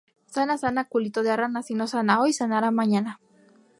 [0.35, 1.61] Sana, sana, culito de rana.
[1.61, 3.19] Si no sana hoy, sanará mañana